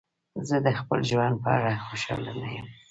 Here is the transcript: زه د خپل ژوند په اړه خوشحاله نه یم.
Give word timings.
زه 0.47 0.55
د 0.65 0.67
خپل 0.79 0.99
ژوند 1.09 1.35
په 1.43 1.49
اړه 1.57 1.73
خوشحاله 1.85 2.31
نه 2.41 2.47
یم. 2.55 2.67